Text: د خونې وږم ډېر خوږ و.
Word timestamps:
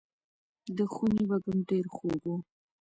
د 0.77 0.79
خونې 0.93 1.23
وږم 1.29 1.57
ډېر 1.69 1.85
خوږ 1.95 2.21
و. 2.33 2.35